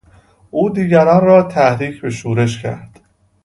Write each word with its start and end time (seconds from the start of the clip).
او 0.51 0.69
دیگران 0.69 1.21
را 1.25 1.43
تحریک 1.43 2.01
به 2.01 2.09
شورش 2.09 2.61
کرد. 2.63 3.01